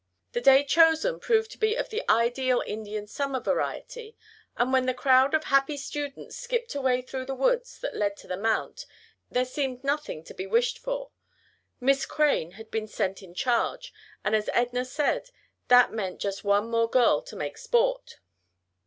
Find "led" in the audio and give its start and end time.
7.95-8.17